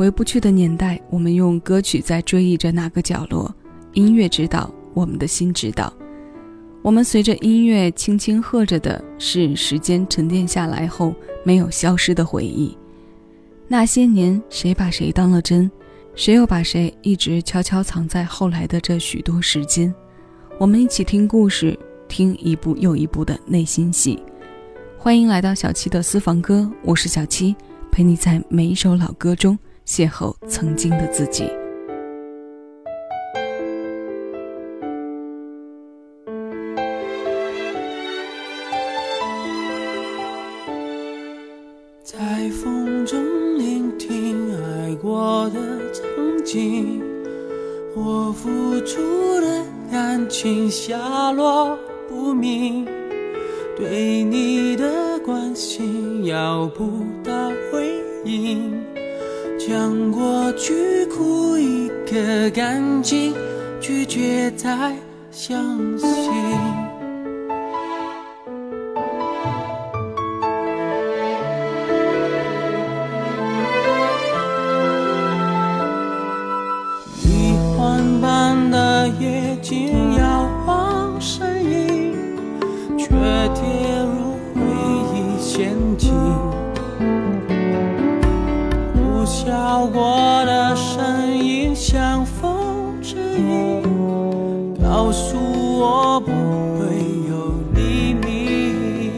[0.00, 3.54] 回不去的年代，我们用歌曲在追忆着哪个角落。
[3.92, 5.92] 音乐知道，我们的心知道。
[6.80, 12.74] 我们随着音乐轻轻和着的是时间沉淀下来后没有消失的回忆。
[13.68, 15.70] 那些年，谁把谁当了真，
[16.14, 19.94] 谁又把谁一直悄悄藏在后来的这许多时间。
[20.58, 21.78] 我们一起听故事，
[22.08, 24.18] 听一部又一部的内心戏。
[24.96, 27.54] 欢迎来到小七的私房歌，我是小七，
[27.92, 29.58] 陪你在每一首老歌中
[29.90, 31.50] 邂逅曾经的自己。
[42.04, 43.18] 在风中
[43.58, 45.58] 聆听爱过的
[45.92, 47.02] 曾经
[47.96, 51.76] 我付出的感情下落
[52.08, 52.86] 不明，
[53.76, 56.84] 对你的关心要不
[57.24, 57.92] 到回
[58.24, 58.79] 应，
[59.66, 63.34] 将过去苦一个干净，
[63.78, 64.96] 拒绝再
[65.30, 66.08] 相信。
[77.22, 82.14] 一幻般的夜景摇晃身影，
[82.96, 83.06] 却
[83.54, 83.99] 定。
[89.70, 95.38] 飘过的身影，像风之影，告诉
[95.78, 96.32] 我不
[96.76, 96.86] 会
[97.28, 99.12] 有黎明。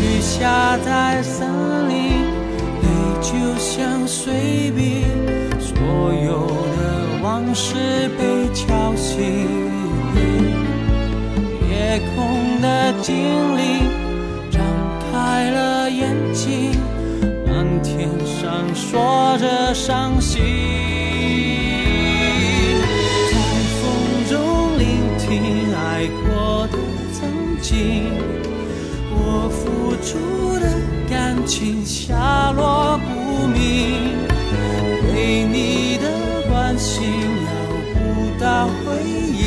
[0.00, 1.48] 雨下在森
[1.88, 2.22] 林，
[2.82, 2.86] 泪
[3.20, 5.02] 就像碎冰，
[5.58, 5.74] 所
[6.24, 7.74] 有的往事
[8.16, 9.18] 被敲醒。
[11.68, 13.12] 夜空的精
[13.58, 13.63] 灵。
[18.94, 20.40] 说着伤心。
[23.28, 23.34] 在
[23.80, 23.82] 风
[24.30, 24.86] 中聆
[25.18, 26.78] 听爱过的
[27.12, 27.26] 曾
[27.60, 28.12] 经，
[29.10, 30.64] 我付出的。
[31.10, 33.58] 感情下落不明，
[35.12, 37.02] 对你的关心
[37.44, 37.50] 要
[37.92, 39.42] 不到回应，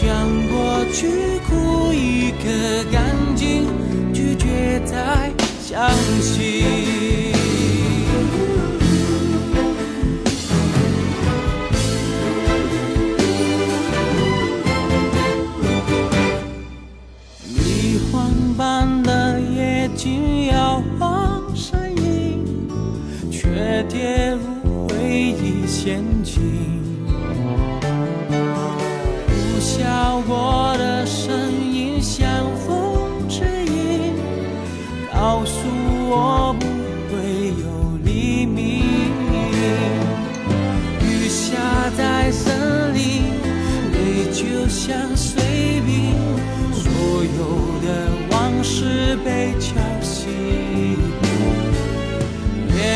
[0.00, 0.08] 将
[0.48, 3.68] 过去哭一个干净，
[4.12, 5.30] 拒绝再
[5.62, 5.88] 相
[6.20, 6.97] 信。
[19.98, 22.46] 紧摇晃身影，
[23.32, 26.40] 却跌入回忆陷阱。
[29.26, 32.24] 留下我的身影，像
[32.64, 34.14] 风指引。
[35.12, 35.58] 告诉
[36.08, 36.37] 我。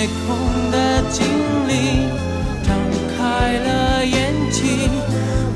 [0.02, 1.24] 夜空的精
[1.68, 2.10] 灵
[2.64, 2.76] 张
[3.16, 4.90] 开了眼睛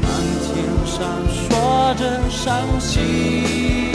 [0.01, 0.09] 漫
[0.41, 3.86] 天闪烁着伤心。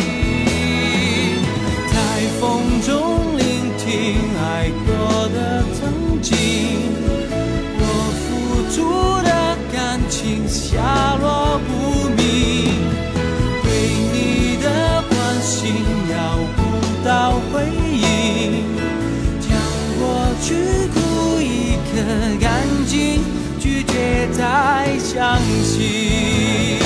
[25.14, 26.80] 相信。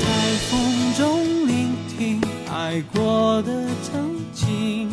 [0.00, 0.06] 在
[0.48, 1.04] 风中
[1.48, 3.50] 聆听爱过的
[3.82, 4.88] 曾经，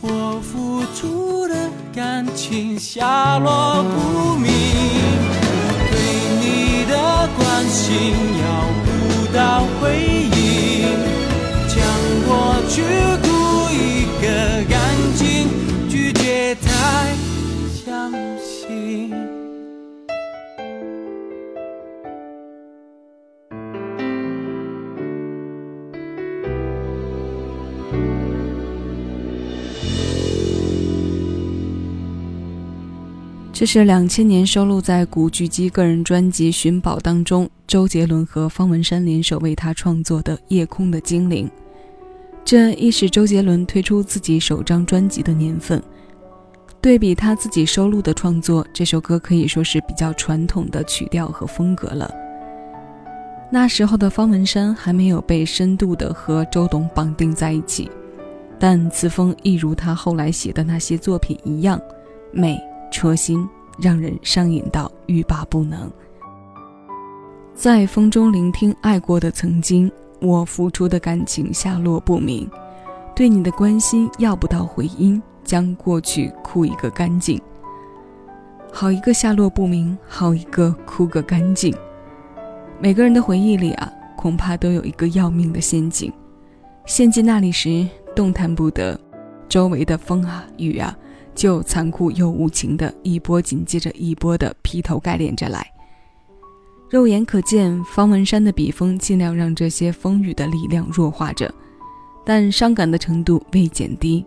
[0.00, 4.05] 我付出的感情下落不
[33.58, 41.48] 这是两千年收录在古巨基个人专辑《寻宝》当中，周杰伦和方文山联手为他创作的《夜空的精灵》。
[42.44, 45.82] 这亦是周杰伦推出自己首张专辑的年份。
[46.82, 52.12] 对比他自己收录的创作，这首歌可以说是比较传统的曲调和风格了。
[53.50, 57.90] 那时候的方文山还没有被深度的和周董绑定在一起，
[58.58, 61.80] 但此风亦如他后来写的那些作品一样，
[62.32, 62.60] 美
[62.96, 63.46] 戳心，
[63.78, 65.92] 让人上瘾到欲罢不能。
[67.52, 72.48] 在风中聆听爱过的曾经，我付出的感情下落不明，
[73.14, 77.38] 对你的关心要不到回音，将过去哭一个干净。
[78.72, 81.76] 好一个下落不明，好一个哭个干净。
[82.80, 86.10] 每个人的回忆里啊，恐怕都有一个要命的陷阱，
[86.86, 88.98] 陷进那里时动弹不得，
[89.50, 90.96] 周围的风啊雨啊，
[91.36, 95.64] 就残酷又无情的一波紧接着一波的劈头盖脸着来。
[96.88, 101.52] 肉眼可见，方文山的笔锋尽量让这些风雨的力量弱化着，
[102.24, 104.24] 但伤感的程度未减低，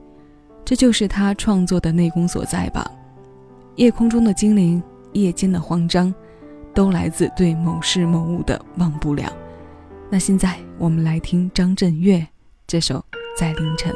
[0.63, 2.89] 这就是他创作的内功所在吧。
[3.75, 4.81] 夜空中的精灵，
[5.13, 6.13] 夜间的慌张，
[6.73, 9.31] 都来自对某事某物的忘不了。
[10.09, 12.27] 那现在我们来听张震岳
[12.67, 12.95] 这首
[13.37, 13.91] 《在凌晨》。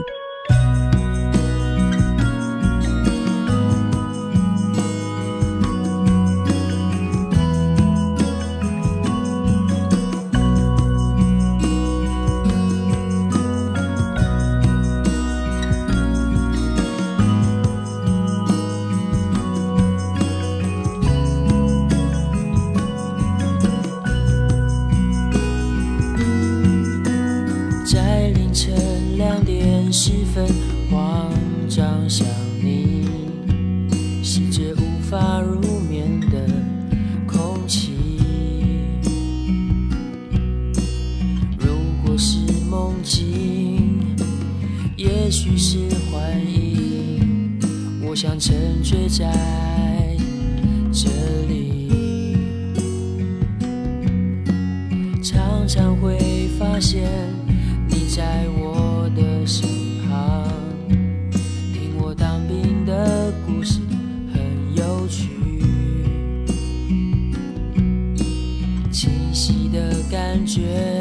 [50.96, 51.10] 这
[51.48, 52.38] 里，
[55.24, 57.10] 常常会发现
[57.90, 59.68] 你在我的身
[60.08, 60.48] 旁，
[61.74, 63.80] 听我当兵的故事
[64.32, 64.40] 很
[64.76, 65.30] 有趣，
[68.92, 70.93] 清晰的感觉。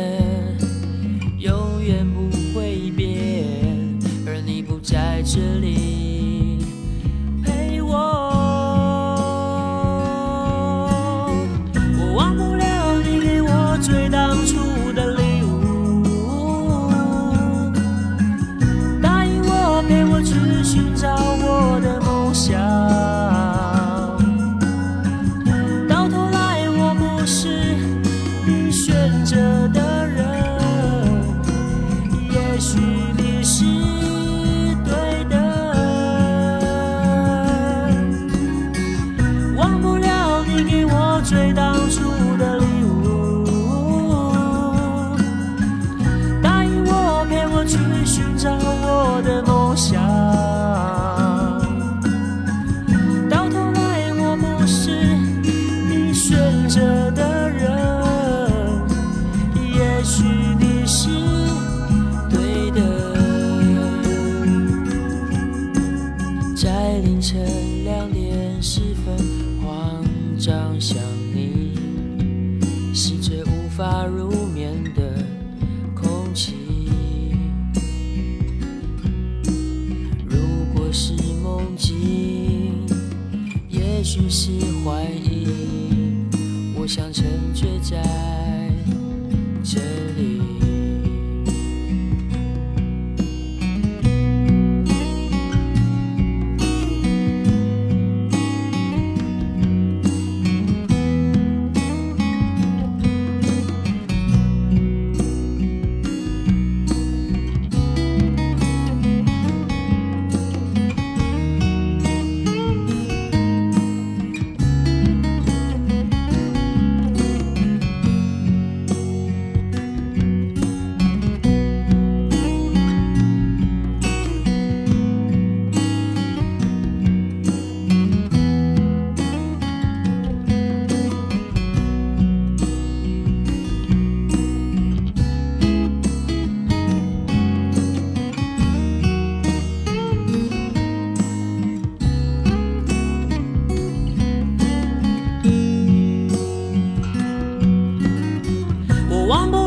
[149.32, 149.61] One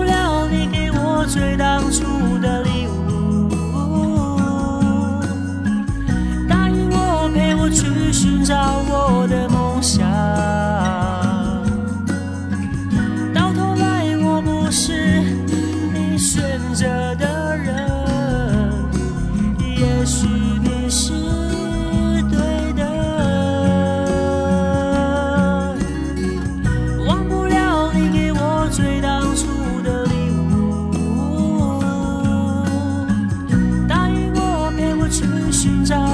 [35.65, 36.04] 寻找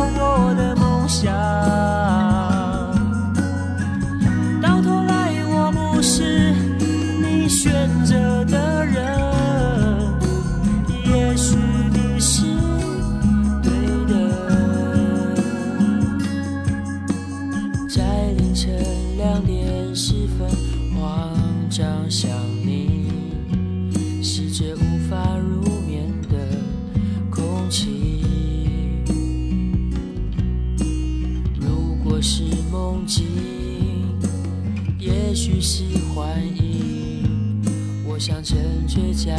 [38.22, 39.36] 想沉醉在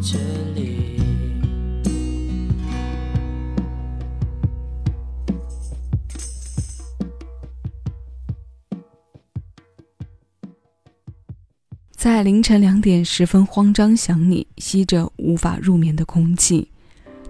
[0.00, 0.16] 这
[0.54, 0.96] 里。
[11.96, 16.70] 在凌晨两点十分，慌张想你，吸着无法入眠的空气，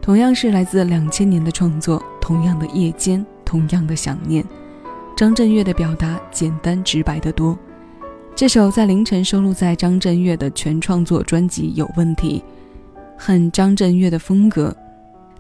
[0.03, 4.45] 同样是来自两千年的创作，同样的夜间，同样的想念。
[5.17, 7.59] 张震岳的表达简单直白得多。
[8.37, 12.45] 这首在凌晨收录在张震岳的全创作专辑《有问题》，
[13.17, 14.77] 很张震岳的风格。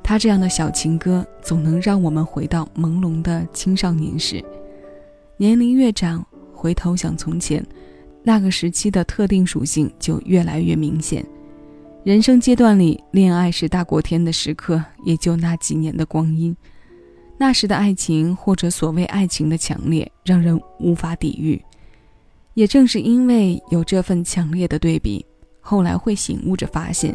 [0.02, 4.42] 他这样的小情歌，总能让我们回到朦胧的青少年时。
[5.36, 7.62] 年龄越长，回头想从前。
[8.22, 11.22] 那个时期的特定属性就越来越明显。
[12.02, 16.56] 人生阶段里，恋爱是大过天的时刻，也就那几年的光阴。
[17.36, 21.62] 那时的爱情或者所谓爱情的强烈，让人无法抵御。
[22.56, 25.22] 也正是因为有这份强烈的对比，
[25.60, 27.14] 后来会醒悟着发现，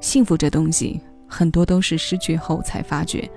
[0.00, 3.30] 幸福这东西很多都是失去后才发觉。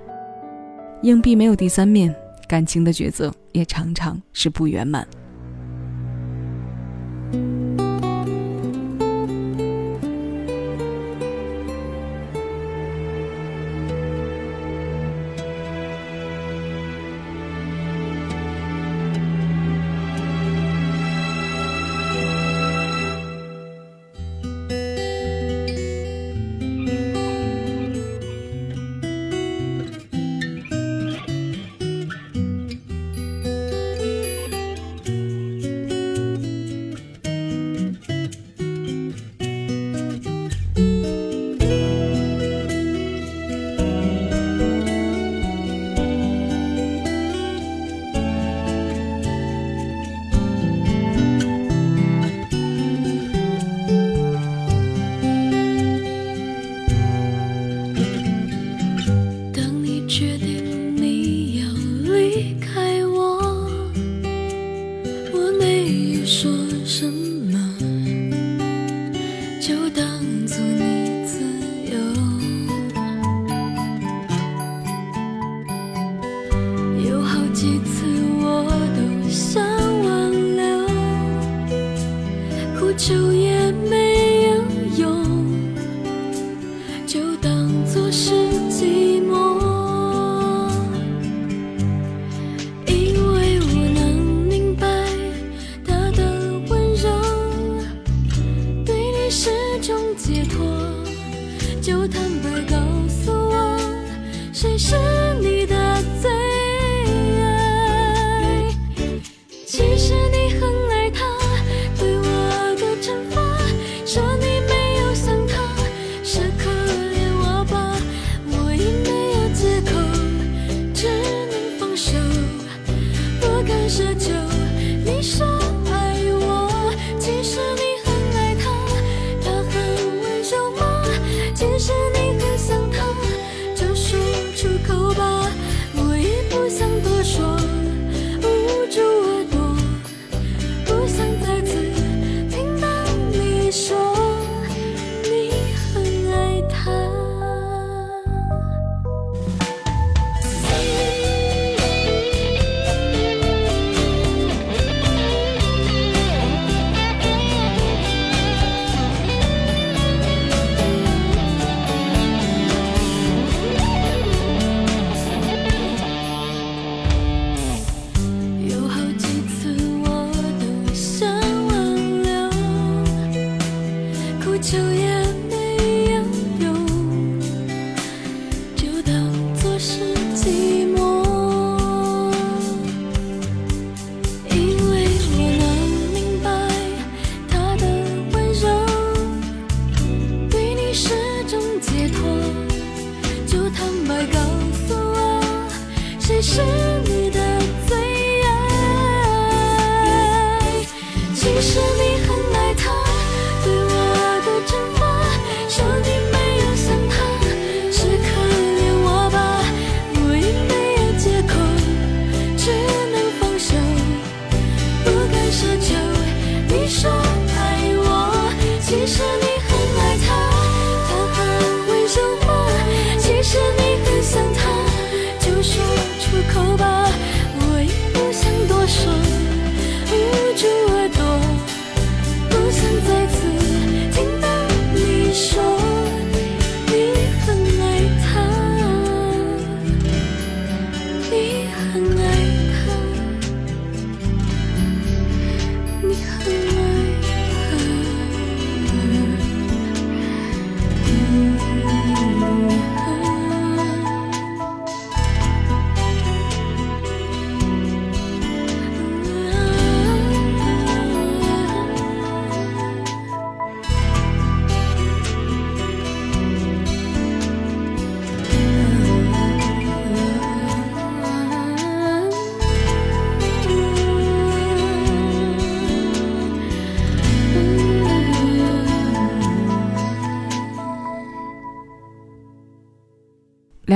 [1.02, 2.12] 硬币没有第三面，
[2.48, 5.06] 感情的抉择也常常是不圆满。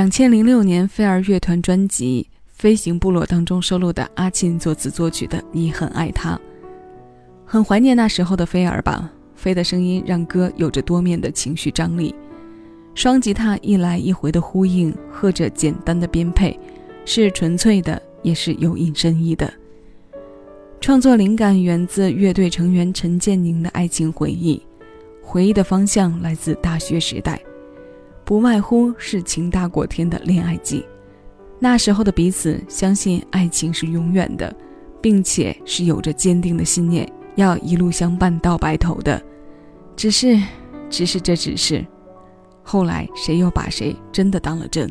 [0.00, 6.36] 两千零六年飞儿乐团专辑《飞行部落》当中收录的阿沁作词作曲的《你很爱他》，
[7.44, 9.12] 很怀念那时候的飞儿吧。
[9.34, 12.14] 飞的声音让歌有着多面的情绪张力，
[12.94, 16.58] 双吉他一来一回的呼应，和着简单的编配，
[17.04, 19.52] 是纯粹的，也是有隐深意的。
[20.80, 24.62] 创作灵感源自乐队成员陈建宁的爱情回忆，
[25.20, 27.38] 回忆的方向来自大学时代。
[28.30, 30.86] 不外乎是情大过天的恋爱季，
[31.58, 34.54] 那时候的彼此相信爱情是永远的，
[35.02, 39.20] 并且是有着坚定的信念，要一路相伴到白头的。
[39.96, 40.40] 只是，
[40.88, 41.84] 只是这只是，
[42.62, 44.88] 后来谁又把谁真的当了真？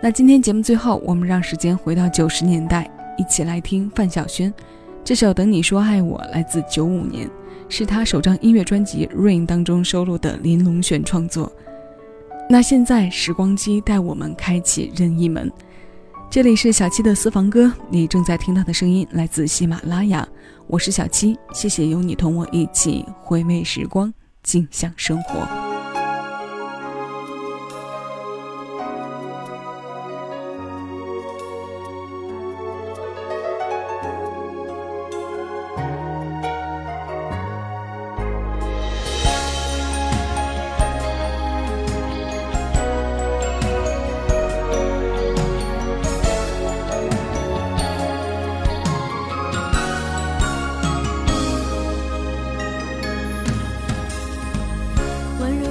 [0.00, 4.54] 那今天节目最后，我们让时间回到九十年代，一起来听范晓萱
[5.02, 7.28] 这首《等你说爱我》，来自九五年，
[7.68, 11.52] 是她首张音乐专辑《Rain》当中收录的林隆璇创作。
[12.50, 15.52] 那现在，时光机带我们开启任意门。
[16.30, 20.26] 这里是小七的私房歌，你正在听到的声音来自喜马拉雅，
[20.66, 24.10] 我是小七，谢谢有你同我一起回味时光，
[24.42, 25.67] 静享生活。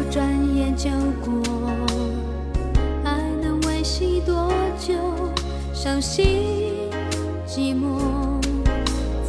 [0.09, 0.89] 转眼就
[1.23, 1.41] 过，
[3.03, 4.93] 爱能维系多久？
[5.73, 6.89] 伤心
[7.45, 8.41] 寂寞，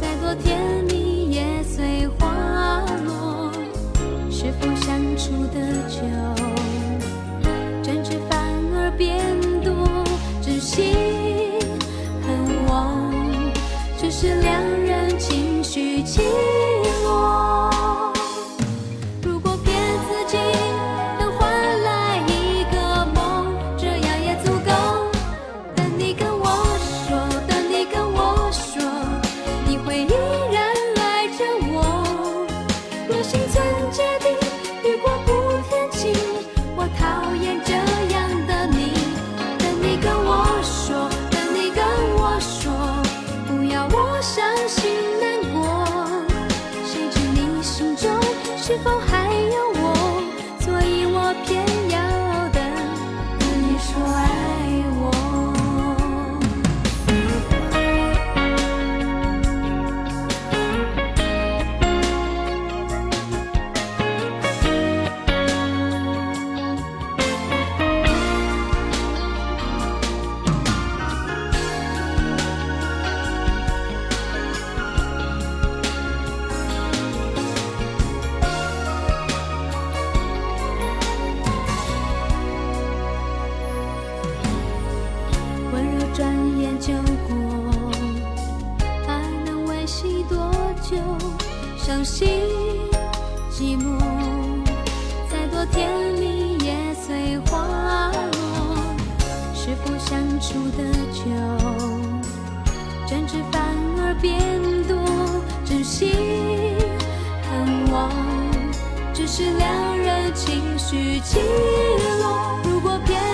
[0.01, 3.51] 再多甜蜜也随花落。
[4.31, 5.99] 是否相处的久，
[7.83, 8.39] 争执反
[8.73, 9.23] 而变
[9.61, 10.03] 多，
[10.41, 10.95] 真心
[12.25, 12.29] 恨
[12.67, 13.11] 我，
[13.99, 16.21] 只是两人情绪起
[109.59, 111.39] 两人情绪起
[112.19, 112.59] 落。
[112.63, 113.28] 如果偏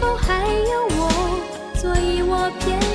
[0.00, 1.10] 否还有我？
[1.74, 2.87] 所以我偏。